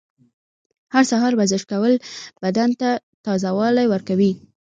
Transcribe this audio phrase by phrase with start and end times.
[0.93, 1.93] هر سهار ورزش کول
[2.43, 2.89] بدن ته
[3.25, 4.31] تازه والی ورکوي.